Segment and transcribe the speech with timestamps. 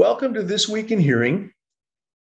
[0.00, 1.52] Welcome to This Week in Hearing.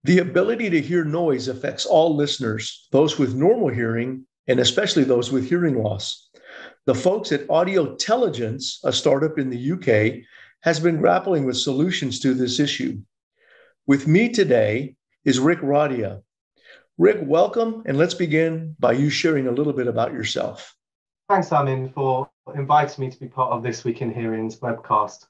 [0.03, 5.31] The ability to hear noise affects all listeners, those with normal hearing, and especially those
[5.31, 6.29] with hearing loss.
[6.87, 10.25] The folks at AudioTelligence, a startup in the UK,
[10.63, 13.01] has been grappling with solutions to this issue.
[13.87, 16.23] With me today is Rick Radia.
[16.99, 20.75] Rick, welcome, and let's begin by you sharing a little bit about yourself.
[21.29, 25.27] Thanks, Amyn, for inviting me to be part of this Week in Hearing's webcast.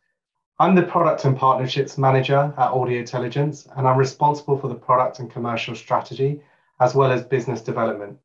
[0.60, 5.30] I'm the Product and Partnerships Manager at AudioTelligence, and I'm responsible for the product and
[5.30, 6.42] commercial strategy,
[6.80, 8.18] as well as business development.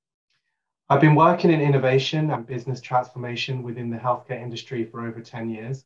[0.90, 5.48] I've been working in innovation and business transformation within the healthcare industry for over 10
[5.52, 5.86] years,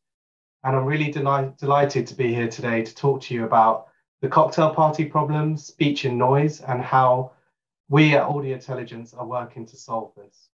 [0.64, 3.88] and I'm really delighted to be here today to talk to you about
[4.22, 7.34] the cocktail party problem, speech and noise, and how
[7.90, 10.48] we at AudioTelligence are working to solve this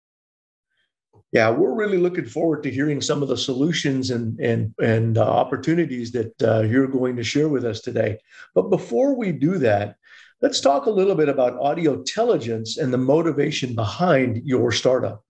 [1.32, 5.22] yeah, we're really looking forward to hearing some of the solutions and and and uh,
[5.22, 8.18] opportunities that uh, you're going to share with us today.
[8.54, 9.96] But before we do that,
[10.42, 15.24] let's talk a little bit about AudioTelligence and the motivation behind your startup.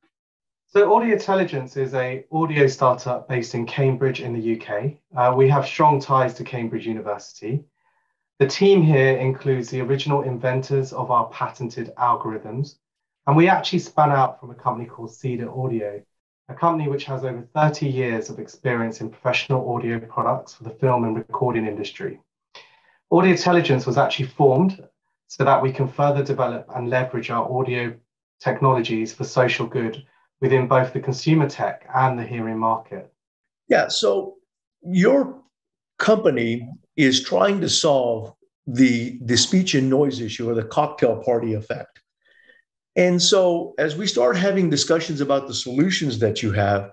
[0.69, 4.95] So, AudioTelligence is a audio startup based in Cambridge in the UK.
[5.15, 7.63] Uh, we have strong ties to Cambridge University.
[8.39, 12.77] The team here includes the original inventors of our patented algorithms,
[13.27, 16.03] and we actually spun out from a company called Cedar Audio,
[16.49, 20.71] a company which has over 30 years of experience in professional audio products for the
[20.71, 22.21] film and recording industry.
[23.13, 24.83] AudioTelligence was actually formed
[25.29, 27.95] so that we can further develop and leverage our audio
[28.41, 30.05] technologies for social good
[30.41, 33.13] within both the consumer tech and the hearing market.
[33.69, 34.35] Yeah, so
[34.83, 35.41] your
[35.99, 38.35] company is trying to solve
[38.67, 42.02] the, the speech and noise issue or the cocktail party effect.
[42.97, 46.91] And so, as we start having discussions about the solutions that you have,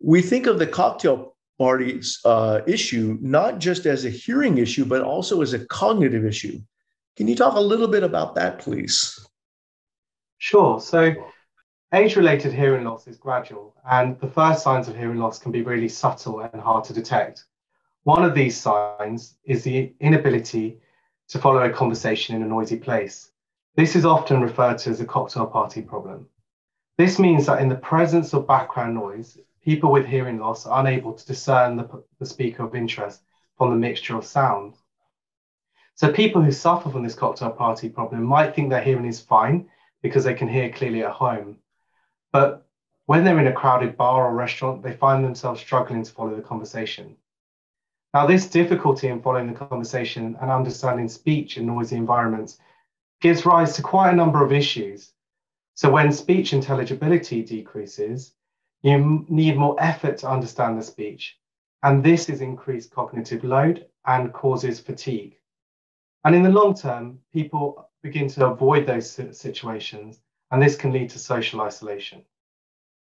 [0.00, 5.02] we think of the cocktail parties uh, issue not just as a hearing issue, but
[5.02, 6.58] also as a cognitive issue.
[7.16, 9.18] Can you talk a little bit about that, please?
[10.38, 10.80] Sure.
[10.80, 11.14] So,
[11.92, 15.62] age related hearing loss is gradual, and the first signs of hearing loss can be
[15.62, 17.44] really subtle and hard to detect.
[18.04, 20.80] One of these signs is the inability
[21.28, 23.30] to follow a conversation in a noisy place.
[23.78, 26.26] This is often referred to as a cocktail party problem.
[26.96, 31.12] This means that in the presence of background noise, people with hearing loss are unable
[31.12, 33.22] to discern the, the speaker of interest
[33.56, 34.74] from the mixture of sound.
[35.94, 39.68] So people who suffer from this cocktail party problem might think their hearing is fine
[40.02, 41.58] because they can hear clearly at home.
[42.32, 42.66] But
[43.06, 46.42] when they're in a crowded bar or restaurant, they find themselves struggling to follow the
[46.42, 47.14] conversation.
[48.12, 52.58] Now, this difficulty in following the conversation and understanding speech in noisy environments
[53.20, 55.12] gives rise to quite a number of issues.
[55.74, 58.34] So when speech intelligibility decreases,
[58.82, 61.38] you need more effort to understand the speech.
[61.82, 65.36] And this is increased cognitive load and causes fatigue.
[66.24, 71.10] And in the long term, people begin to avoid those situations, and this can lead
[71.10, 72.24] to social isolation.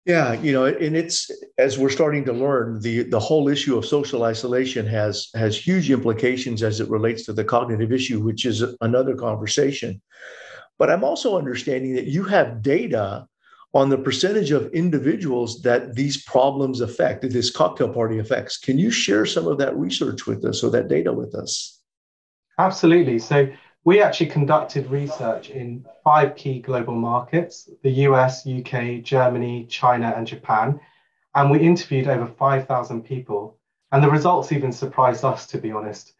[0.06, 3.86] Yeah, you know, and it's as we're starting to learn, the the whole issue of
[3.86, 8.62] social isolation has has huge implications as it relates to the cognitive issue, which is
[8.82, 10.02] another conversation.
[10.78, 13.26] But I'm also understanding that you have data
[13.72, 18.58] on the percentage of individuals that these problems affect, this cocktail party effects.
[18.58, 21.80] Can you share some of that research with us or that data with us?
[22.58, 23.18] Absolutely.
[23.18, 23.48] So
[23.84, 30.26] we actually conducted research in five key global markets the US, UK, Germany, China, and
[30.26, 30.80] Japan.
[31.34, 33.58] And we interviewed over 5,000 people.
[33.92, 36.14] And the results even surprised us, to be honest.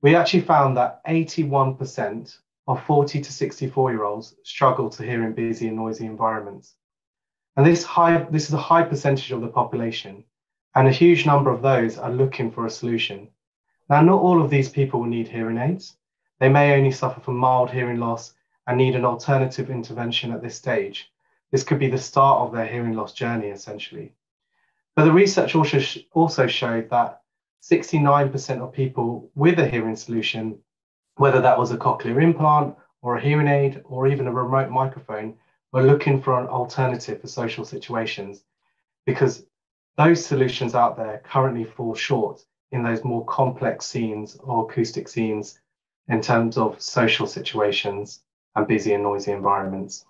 [0.00, 5.34] We actually found that 81% of 40 to 64 year olds struggle to hear in
[5.34, 6.74] busy and noisy environments.
[7.56, 10.24] And this, high, this is a high percentage of the population,
[10.74, 13.28] and a huge number of those are looking for a solution.
[13.90, 15.96] Now, not all of these people will need hearing aids,
[16.42, 18.34] they may only suffer from mild hearing loss
[18.66, 21.08] and need an alternative intervention at this stage.
[21.52, 24.12] This could be the start of their hearing loss journey, essentially.
[24.96, 25.78] But the research also,
[26.14, 27.20] also showed that
[27.62, 30.58] 69% of people with a hearing solution,
[31.14, 35.36] whether that was a cochlear implant or a hearing aid or even a remote microphone,
[35.72, 38.42] were looking for an alternative for social situations
[39.06, 39.46] because
[39.96, 45.60] those solutions out there currently fall short in those more complex scenes or acoustic scenes
[46.12, 48.20] in terms of social situations
[48.54, 50.04] and busy and noisy environments.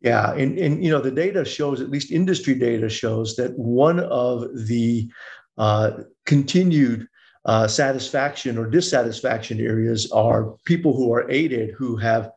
[0.00, 4.00] Yeah, and, and you know the data shows, at least industry data shows, that one
[4.00, 5.08] of the
[5.56, 5.90] uh,
[6.26, 7.08] continued
[7.44, 12.30] uh, satisfaction or dissatisfaction areas are people who are aided who have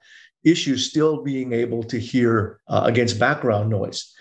[0.44, 4.14] issues still being able to hear uh, against background noise.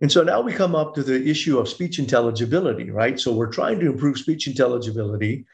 [0.00, 3.20] And so now we come up to the issue of speech intelligibility, right?
[3.20, 5.44] So we're trying to improve speech intelligibility.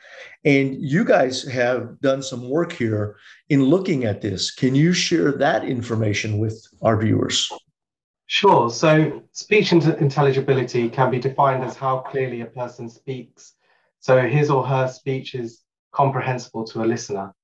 [0.44, 3.16] And you guys have done some work here
[3.48, 4.52] in looking at this.
[4.52, 7.50] Can you share that information with our viewers?
[8.26, 8.70] Sure.
[8.70, 13.54] So speech intelligibility can be defined as how clearly a person speaks.
[14.00, 17.34] So his or her speech is comprehensible to a listener.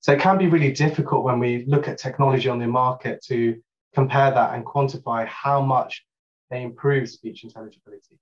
[0.00, 3.56] So it can be really difficult when we look at technology on the market to
[3.94, 6.04] compare that and quantify how much
[6.50, 8.18] they improve speech intelligibility.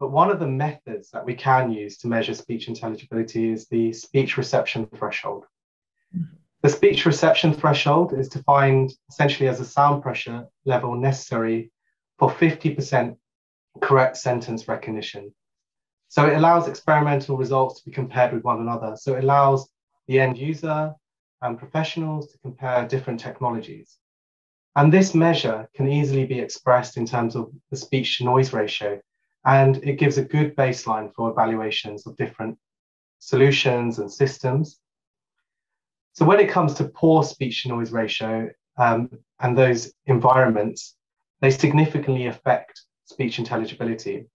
[0.00, 3.92] But one of the methods that we can use to measure speech intelligibility is the
[3.92, 5.44] speech reception threshold.
[6.62, 11.70] The speech reception threshold is defined essentially as a sound pressure level necessary
[12.18, 13.16] for 50%
[13.80, 15.34] correct sentence recognition.
[16.08, 18.96] So it allows experimental results to be compared with one another.
[18.96, 19.68] So it allows
[20.06, 20.94] the end user
[21.42, 23.98] and professionals to compare different technologies.
[24.76, 29.00] And this measure can easily be expressed in terms of the speech to noise ratio.
[29.44, 32.58] And it gives a good baseline for evaluations of different
[33.18, 34.80] solutions and systems.
[36.14, 39.10] So when it comes to poor speech to noise ratio um,
[39.40, 40.96] and those environments,
[41.40, 44.26] they significantly affect speech intelligibility.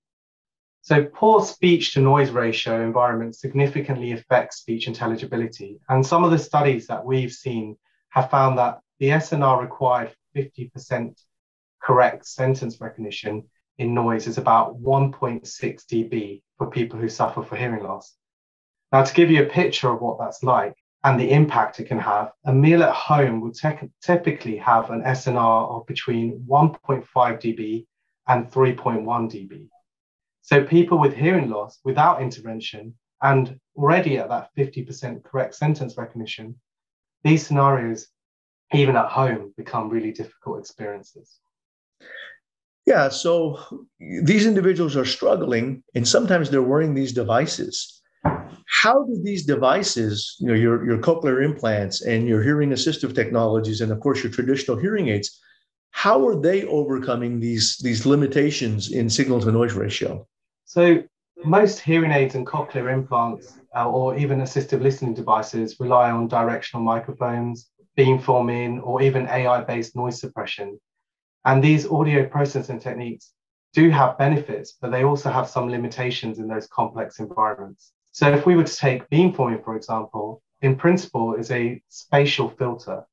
[0.82, 5.80] So poor speech to noise ratio environments significantly affect speech intelligibility.
[5.90, 7.78] And some of the studies that we've seen
[8.10, 11.22] have found that the SNR required 50%
[11.82, 13.44] correct sentence recognition
[13.78, 15.42] in noise is about 1.6
[15.86, 18.16] dB for people who suffer from hearing loss.
[18.92, 22.00] Now, to give you a picture of what that's like and the impact it can
[22.00, 27.86] have, a meal at home would te- typically have an SNR of between 1.5 dB
[28.28, 29.70] and 3.1 dB.
[30.42, 36.56] So, people with hearing loss without intervention and already at that 50% correct sentence recognition,
[37.24, 38.08] these scenarios
[38.74, 41.40] even at home become really difficult experiences.
[42.86, 43.60] Yeah, so
[44.24, 48.02] these individuals are struggling, and sometimes they're wearing these devices.
[48.82, 53.82] How do these devices, you know, your, your cochlear implants and your hearing assistive technologies,
[53.82, 55.40] and of course your traditional hearing aids,
[55.92, 60.28] how are they overcoming these, these limitations in signal to noise ratio?
[60.66, 61.04] So
[61.44, 66.84] most hearing aids and cochlear implants uh, or even assistive listening devices rely on directional
[66.84, 67.70] microphones
[68.00, 70.80] beamforming, or even AI based noise suppression.
[71.44, 73.34] And these audio processing techniques
[73.74, 77.92] do have benefits, but they also have some limitations in those complex environments.
[78.14, 83.04] So, if we were to take beamforming, for example, in principle, is a spatial filter.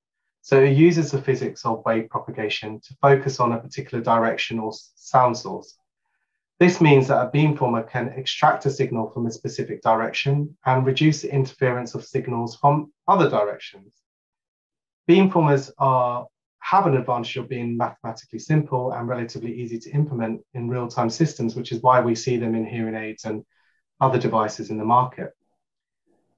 [0.42, 4.72] So, it uses the physics of wave propagation to focus on a particular direction or
[4.94, 5.76] sound source.
[6.60, 11.22] This means that a beamformer can extract a signal from a specific direction and reduce
[11.22, 13.92] the interference of signals from other directions
[15.08, 16.26] beamformers are
[16.60, 21.54] have an advantage of being mathematically simple and relatively easy to implement in real-time systems,
[21.54, 23.44] which is why we see them in hearing aids and
[24.00, 25.30] other devices in the market.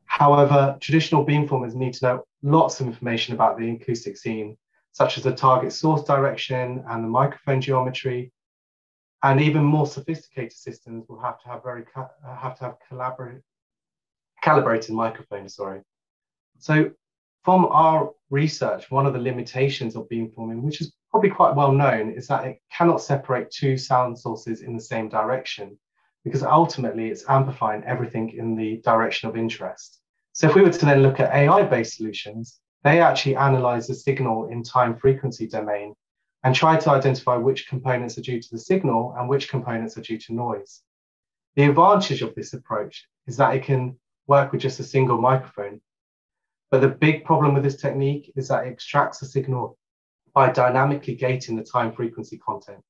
[0.04, 4.58] However, traditional beamformers need to know lots of information about the acoustic scene,
[4.92, 8.30] such as the target source direction and the microphone geometry.
[9.22, 13.40] And even more sophisticated systems will have to have very have to have collaborate,
[14.42, 15.54] calibrated microphones.
[15.54, 15.80] Sorry.
[16.58, 16.90] So
[17.44, 22.10] from our research, one of the limitations of beamforming, which is probably quite well known,
[22.10, 25.78] is that it cannot separate two sound sources in the same direction
[26.24, 30.00] because ultimately it's amplifying everything in the direction of interest.
[30.32, 34.48] So if we were to then look at AI-based solutions, they actually analyze the signal
[34.48, 35.94] in time frequency domain
[36.44, 40.02] and try to identify which components are due to the signal and which components are
[40.02, 40.82] due to noise.
[41.56, 45.80] The advantage of this approach is that it can work with just a single microphone
[46.70, 49.78] but the big problem with this technique is that it extracts a signal
[50.34, 52.82] by dynamically gating the time frequency content.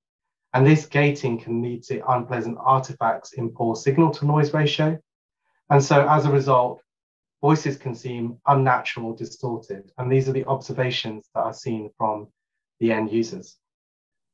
[0.54, 4.98] And this gating can lead to unpleasant artifacts in poor signal to noise ratio.
[5.70, 6.82] And so as a result,
[7.40, 9.92] voices can seem unnatural, distorted.
[9.98, 12.28] And these are the observations that are seen from
[12.80, 13.56] the end users.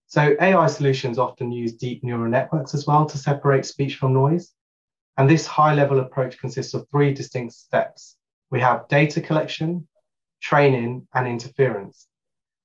[0.06, 4.52] So AI solutions often use deep neural networks as well to separate speech from noise.
[5.16, 8.16] And this high level approach consists of three distinct steps.
[8.50, 9.88] We have data collection,
[10.40, 12.06] training, and interference.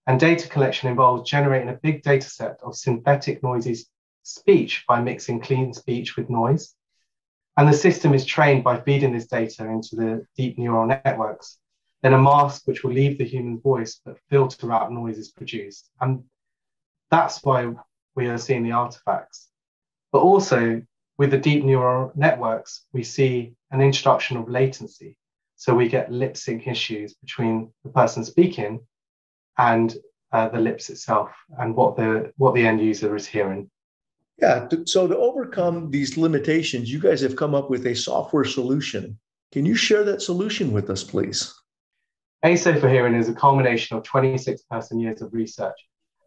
[0.07, 3.77] And data collection involves generating a big data set of synthetic noisy
[4.23, 6.75] speech by mixing clean speech with noise.
[7.57, 11.59] And the system is trained by feeding this data into the deep neural networks.
[12.01, 15.89] Then a mask which will leave the human voice but filter out noise is produced.
[15.99, 16.23] And
[17.11, 17.73] that's why
[18.15, 19.49] we are seeing the artifacts.
[20.11, 20.81] But also
[21.17, 25.17] with the deep neural networks, we see an introduction of latency.
[25.59, 28.79] So we get lip sync issues between the person speaking
[29.57, 29.93] and
[30.31, 33.69] uh, the lips itself and what the what the end user is hearing.
[34.37, 34.69] Yeah.
[34.85, 39.19] So to overcome these limitations, you guys have come up with a software solution.
[39.51, 41.53] Can you share that solution with us, please?
[42.45, 45.75] ASO for Hearing is a culmination of 26 person years of research,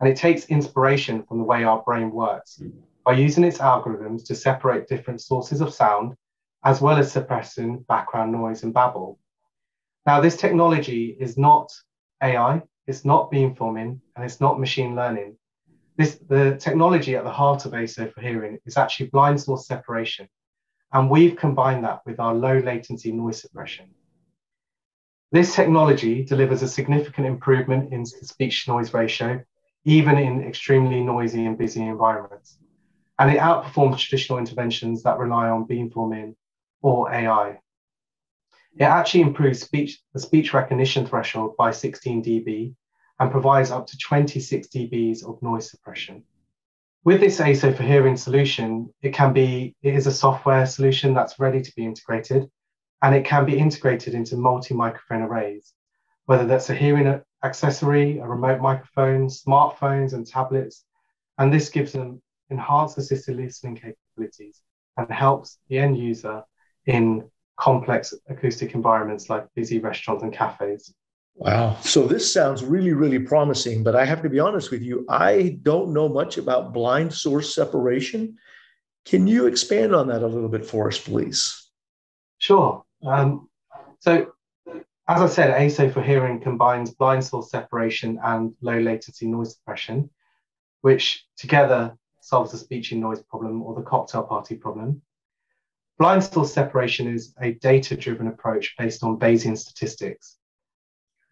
[0.01, 2.61] and it takes inspiration from the way our brain works
[3.07, 6.15] by using its algorithms to separate different sources of sound,
[6.65, 9.19] as well as suppressing background noise and babble.
[10.04, 11.73] Now, this technology is not
[12.23, 15.37] AI, it's not beamforming, and it's not machine learning.
[15.97, 20.28] This, the technology at the heart of ASO for hearing is actually blind source separation.
[20.92, 23.94] And we've combined that with our low latency noise suppression.
[25.30, 29.42] This technology delivers a significant improvement in speech noise ratio,
[29.85, 32.59] even in extremely noisy and busy environments.
[33.18, 36.35] And it outperforms traditional interventions that rely on beamforming
[36.82, 37.62] or AI.
[38.76, 42.75] It actually improves speech, the speech recognition threshold by 16 dB
[43.21, 46.25] and provides up to 26 dBs of noise suppression.
[47.05, 51.38] With this ASO for hearing solution, it can be, it is a software solution that's
[51.38, 52.50] ready to be integrated,
[53.02, 55.75] and it can be integrated into multi-microphone arrays,
[56.26, 60.85] whether that's a hearing accessory, a remote microphone, smartphones and tablets,
[61.38, 64.62] and this gives them enhanced assisted listening capabilities
[64.97, 66.45] and helps the end user
[66.87, 67.29] in
[67.62, 70.92] complex acoustic environments like busy restaurants and cafes.
[71.37, 71.76] Wow.
[71.83, 75.59] So this sounds really, really promising, but I have to be honest with you, I
[75.62, 78.37] don't know much about blind source separation.
[79.04, 81.71] Can you expand on that a little bit for us, please?
[82.38, 82.85] Sure.
[83.07, 83.49] Um,
[84.00, 84.33] so,
[85.07, 90.11] as I said, ASO for hearing combines blind source separation and low latency noise suppression,
[90.81, 95.02] which together solves the speech and noise problem or the cocktail party problem.
[95.99, 100.38] Blind source separation is a data driven approach based on Bayesian statistics.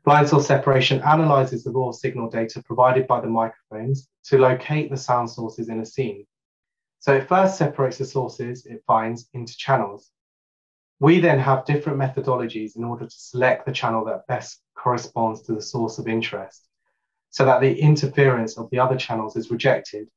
[0.05, 4.97] Blind source separation analyzes the raw signal data provided by the microphones to locate the
[4.97, 6.27] sound sources in a scene.
[7.01, 10.11] So it first separates the sources it finds into channels.
[11.01, 15.55] We then have different methodologies in order to select the channel that best corresponds to
[15.55, 16.69] the source of interest
[17.31, 20.09] so that the interference of the other channels is rejected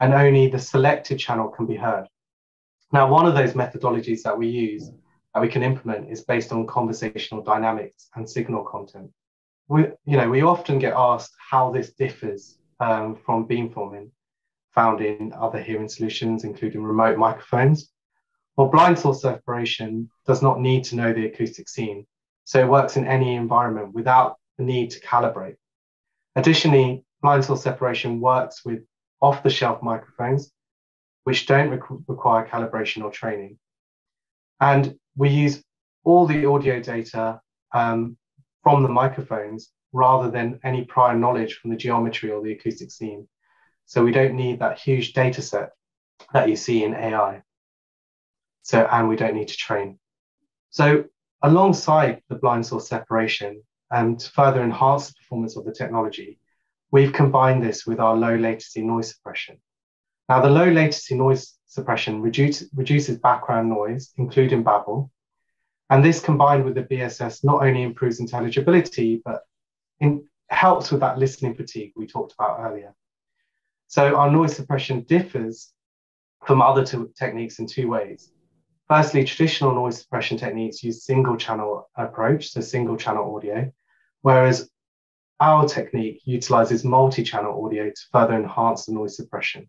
[0.00, 2.06] and only the selected channel can be heard.
[2.92, 4.90] Now, one of those methodologies that we use
[5.34, 9.10] that we can implement is based on conversational dynamics and signal content.
[9.68, 14.10] We, you know, we often get asked how this differs um, from beamforming
[14.74, 17.90] found in other hearing solutions, including remote microphones.
[18.56, 22.06] Well, blind source separation does not need to know the acoustic scene,
[22.44, 25.56] so it works in any environment without the need to calibrate.
[26.36, 28.80] Additionally, blind source separation works with
[29.20, 30.52] off the shelf microphones
[31.28, 33.58] which don't re- require calibration or training.
[34.62, 35.62] And we use
[36.02, 37.38] all the audio data
[37.74, 38.16] um,
[38.62, 43.28] from the microphones rather than any prior knowledge from the geometry or the acoustic scene.
[43.84, 45.72] So we don't need that huge data set
[46.32, 47.42] that you see in AI.
[48.62, 49.98] So, and we don't need to train.
[50.70, 51.04] So,
[51.42, 56.40] alongside the blind source separation and to further enhance the performance of the technology,
[56.90, 59.58] we've combined this with our low latency noise suppression.
[60.28, 65.10] Now, the low latency noise suppression reduce, reduces background noise, including babble.
[65.90, 69.42] And this combined with the BSS not only improves intelligibility, but
[70.00, 72.94] in, helps with that listening fatigue we talked about earlier.
[73.86, 75.72] So our noise suppression differs
[76.46, 78.30] from other techniques in two ways.
[78.86, 83.70] Firstly, traditional noise suppression techniques use single channel approach, so single channel audio,
[84.22, 84.70] whereas
[85.40, 89.68] our technique utilizes multi-channel audio to further enhance the noise suppression.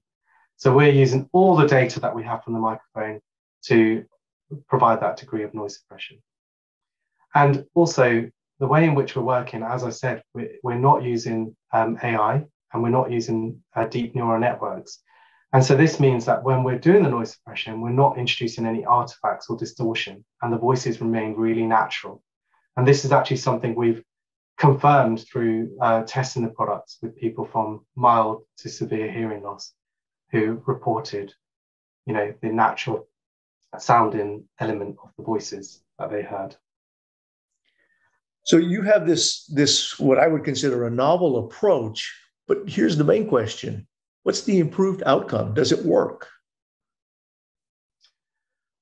[0.60, 3.22] So we're using all the data that we have from the microphone
[3.68, 4.04] to
[4.68, 6.22] provide that degree of noise suppression.
[7.34, 11.98] And also the way in which we're working, as I said, we're, not using um,
[12.04, 15.00] AI and we're not using uh, deep neural networks.
[15.54, 18.84] And so this means that when we're doing the noise suppression, we're not introducing any
[18.84, 22.22] artifacts or distortion, and the voices remain really natural.
[22.76, 24.04] And this is actually something we've
[24.58, 29.74] confirmed through uh, testing the products with people from mild to severe hearing loss
[30.32, 31.34] who reported,
[32.06, 33.08] you know, the natural
[33.78, 36.56] sounding element of the voices that they heard.
[38.44, 42.12] So you have this this what I would consider a novel approach,
[42.48, 43.88] but here's the main question.
[44.24, 45.54] What's the improved outcome?
[45.54, 46.28] Does it work?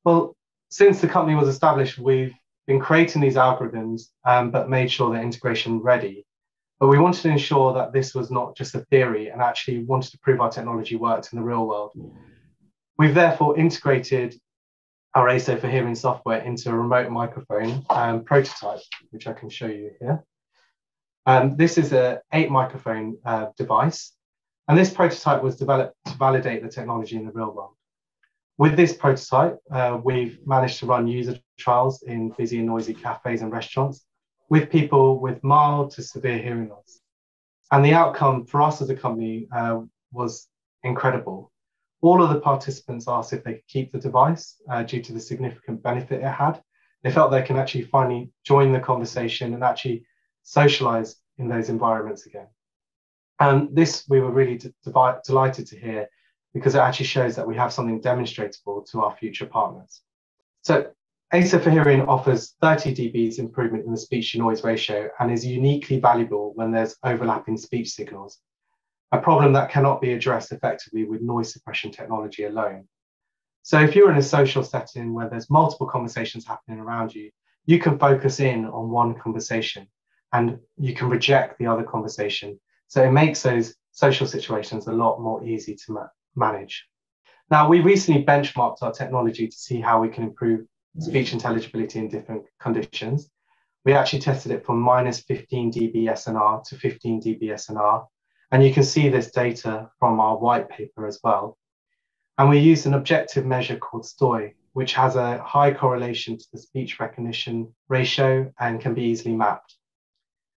[0.05, 0.37] Well,
[0.69, 2.33] since the company was established, we've
[2.65, 6.25] been creating these algorithms, um, but made sure they're integration ready.
[6.79, 10.11] But we wanted to ensure that this was not just a theory and actually wanted
[10.11, 11.91] to prove our technology worked in the real world.
[12.97, 14.39] We've therefore integrated
[15.15, 19.65] our ASO for hearing software into a remote microphone um, prototype, which I can show
[19.65, 20.23] you here.
[21.25, 24.13] Um, this is a eight microphone uh, device,
[24.67, 27.73] and this prototype was developed to validate the technology in the real world.
[28.59, 33.41] With this prototype, uh, we've managed to run user trials in busy and noisy cafes
[33.41, 34.05] and restaurants
[34.49, 36.99] with people with mild to severe hearing loss.
[37.71, 40.47] And the outcome for us as a company uh, was
[40.83, 41.51] incredible.
[42.01, 45.19] All of the participants asked if they could keep the device uh, due to the
[45.19, 46.61] significant benefit it had.
[47.03, 50.05] They felt they can actually finally join the conversation and actually
[50.43, 52.47] socialize in those environments again.
[53.39, 54.91] And this we were really d- d-
[55.25, 56.07] delighted to hear
[56.53, 60.01] because it actually shows that we have something demonstrable to our future partners.
[60.63, 60.91] So
[61.33, 65.45] ASA for Hearing offers 30 dBs improvement in the speech to noise ratio and is
[65.45, 68.39] uniquely valuable when there's overlapping speech signals,
[69.11, 72.87] a problem that cannot be addressed effectively with noise suppression technology alone.
[73.63, 77.29] So if you're in a social setting where there's multiple conversations happening around you,
[77.65, 79.85] you can focus in on one conversation
[80.31, 82.57] and you can reject the other conversation.
[82.87, 86.07] So it makes those social situations a lot more easy to ma-
[86.37, 86.87] manage.
[87.51, 90.65] Now, we recently benchmarked our technology to see how we can improve
[90.99, 93.29] speech intelligibility in different conditions.
[93.85, 98.05] We actually tested it from minus 15 dB SNR to 15 dB SNR.
[98.51, 101.57] And you can see this data from our white paper as well.
[102.37, 106.59] And we used an objective measure called STOI, which has a high correlation to the
[106.59, 109.75] speech recognition ratio and can be easily mapped.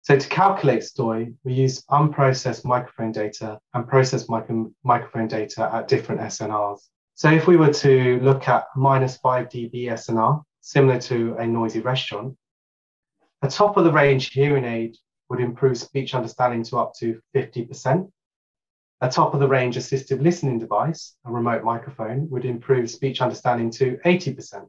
[0.02, 5.90] So to calculate STOI, we use unprocessed microphone data and processed micro- microphone data at
[5.90, 6.80] different SNRs.
[7.18, 11.80] So if we were to look at minus 5 dB SNR, similar to a noisy
[11.80, 12.38] restaurant,
[13.42, 14.96] a top of the range hearing aid
[15.28, 18.12] would improve speech understanding to up to 50%.
[19.02, 23.72] A top of the range assistive listening device, a remote microphone, would improve speech understanding
[23.72, 24.68] to 80%.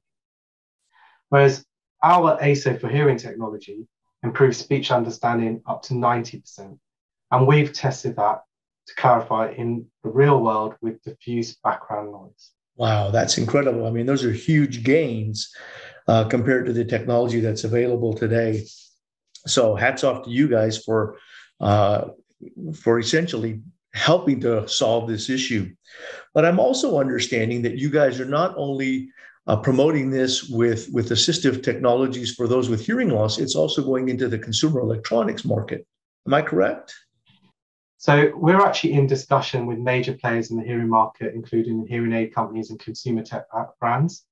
[1.28, 1.66] Whereas
[2.02, 3.86] our ASO for hearing technology
[4.22, 6.78] improves speech understanding up to 90%.
[7.30, 8.40] And we've tested that
[8.88, 12.50] to clarify in the real world with diffuse background noise.
[12.76, 13.86] Wow, that's incredible.
[13.86, 15.54] I mean, those are huge gains
[16.06, 18.64] uh, compared to the technology that's available today.
[19.46, 21.18] So, hats off to you guys for
[21.60, 22.08] uh,
[22.74, 23.60] for essentially
[23.94, 25.70] helping to solve this issue.
[26.34, 29.10] But I'm also understanding that you guys are not only
[29.48, 34.08] uh, promoting this with, with assistive technologies for those with hearing loss, it's also going
[34.08, 35.86] into the consumer electronics market.
[36.26, 36.94] Am I correct?
[38.00, 42.32] So we're actually in discussion with major players in the hearing market, including hearing aid
[42.32, 44.24] companies and consumer tech uh, brands.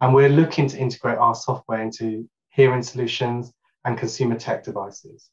[0.00, 3.52] And we're looking to integrate our software into hearing solutions
[3.84, 5.28] and consumer tech devices.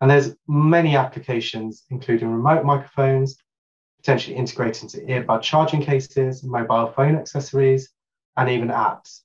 [0.00, 3.36] And there's many applications, including remote microphones,
[3.98, 7.88] potentially integrated into earbud charging cases, mobile phone accessories,
[8.36, 9.20] and even apps.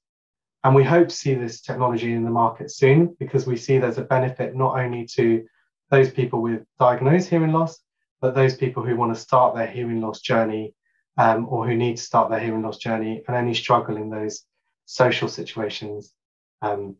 [0.63, 3.97] And we hope to see this technology in the market soon because we see there's
[3.97, 5.47] a benefit not only to
[5.89, 7.79] those people with diagnosed hearing loss,
[8.21, 10.73] but those people who want to start their hearing loss journey
[11.17, 14.43] um, or who need to start their hearing loss journey and only struggle in those
[14.85, 16.13] social situations
[16.61, 16.95] um,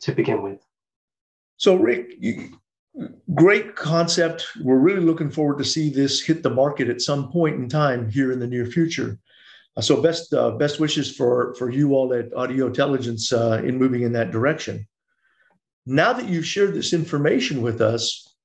[0.00, 0.60] to begin with.
[1.56, 2.58] So, Rick, you,
[3.34, 4.46] great concept.
[4.62, 8.10] We're really looking forward to see this hit the market at some point in time
[8.10, 9.18] here in the near future.
[9.76, 14.02] Uh, so best uh, best wishes for for you all at AudioTelligence uh, in moving
[14.02, 14.86] in that direction.
[15.84, 18.35] Now that you've shared this information with us,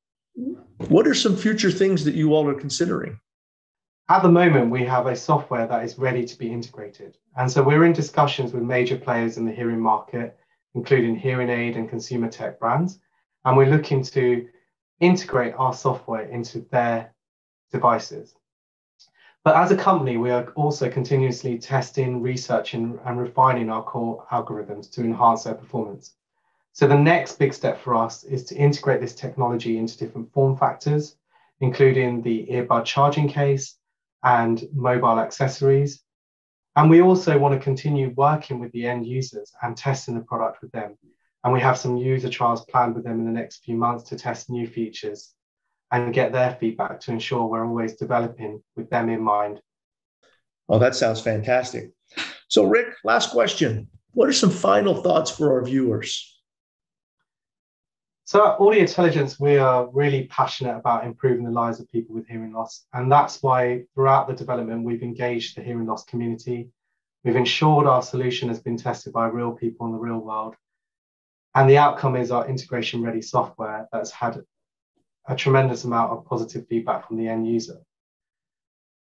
[0.88, 3.20] what are some future things that you all are considering?
[4.10, 7.64] At the moment, we have a software that is ready to be integrated, and so
[7.64, 10.38] we're in discussions with major players in the hearing market,
[10.76, 13.00] including hearing aid and consumer tech brands,
[13.46, 14.48] and we're looking to
[15.00, 17.14] integrate our software into their
[17.72, 18.36] devices.
[19.44, 24.92] But as a company, we are also continuously testing, researching, and refining our core algorithms
[24.92, 26.14] to enhance their performance.
[26.74, 30.56] So the next big step for us is to integrate this technology into different form
[30.56, 31.18] factors,
[31.60, 33.78] including the earbud charging case
[34.24, 36.04] and mobile accessories.
[36.76, 40.62] And we also want to continue working with the end users and testing the product
[40.62, 40.98] with them.
[41.44, 44.16] And we have some user trials planned with them in the next few months to
[44.16, 45.34] test new features
[45.92, 49.60] and get their feedback to ensure we're always developing with them in mind.
[50.70, 51.92] Oh, that sounds fantastic.
[52.48, 53.90] So, Rick, last question.
[54.14, 56.41] What are some final thoughts for our viewers?
[58.24, 62.54] So, at AudioTelligence, we are really passionate about improving the lives of people with hearing
[62.54, 62.86] loss.
[62.94, 66.70] And that's why throughout the development, we've engaged the hearing loss community.
[67.24, 70.56] We've ensured our solution has been tested by real people in the real world.
[71.56, 74.42] And the outcome is our integration ready software that's had
[75.28, 77.80] a tremendous amount of positive feedback from the end user.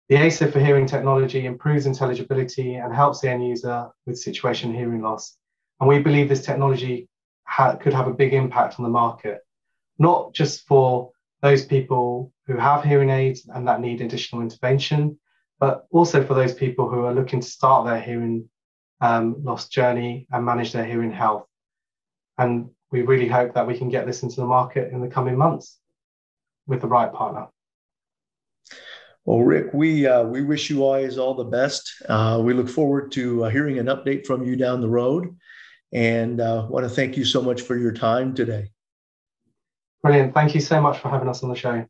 [0.10, 5.02] The ASO for hearing technology improves intelligibility and helps the end user with situation hearing
[5.02, 5.36] loss.
[5.80, 7.08] And we believe this technology
[7.46, 9.42] ha- could have a big impact on the market.
[9.98, 15.18] not just for those people who have hearing aids and that need additional intervention,
[15.60, 18.50] but also for those people who are looking to start their hearing
[19.02, 21.46] um, loss journey and manage their hearing health.
[22.38, 25.38] And we really hope that we can get this into the market in the coming
[25.38, 25.80] months
[26.68, 27.48] with the right partner.
[29.24, 31.92] Well, Rick, we uh, we wish you always all the best.
[32.08, 35.36] Uh, we look forward to uh, hearing an update from you down the road,
[35.94, 38.72] and uh, want to thank you so much for your time today.
[40.02, 40.34] Brilliant.
[40.34, 41.86] Thank you so much for having us on the show.